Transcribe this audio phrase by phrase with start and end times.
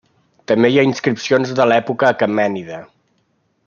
[0.51, 2.85] També hi ha inscripcions de l'època Aquemènida.